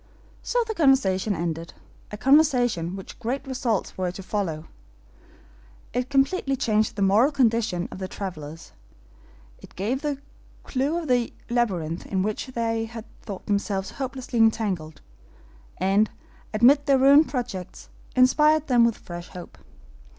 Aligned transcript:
So 0.41 0.63
the 0.67 0.73
conversation 0.73 1.35
ended 1.35 1.75
a 2.09 2.17
conversation 2.17 2.95
which 2.95 3.19
great 3.19 3.45
results 3.45 3.99
were 3.99 4.11
to 4.13 4.23
follow; 4.23 4.65
it 5.93 6.09
completely 6.09 6.55
changed 6.55 6.95
the 6.95 7.03
moral 7.03 7.31
condition 7.31 7.87
of 7.91 7.99
the 7.99 8.07
travelers; 8.07 8.71
it 9.59 9.75
gave 9.75 10.01
the 10.01 10.17
clew 10.63 10.97
of 10.97 11.07
the 11.07 11.31
labyrinth 11.51 12.07
in 12.07 12.23
which 12.23 12.47
they 12.47 12.85
had 12.85 13.05
thought 13.21 13.45
themselves 13.45 13.91
hopelessly 13.91 14.39
entangled, 14.39 15.01
and, 15.77 16.09
amid 16.51 16.87
their 16.87 16.97
ruined 16.97 17.29
projects, 17.29 17.89
inspired 18.15 18.65
them 18.65 18.83
with 18.83 18.97
fresh 18.97 19.27
hope. 19.29 19.55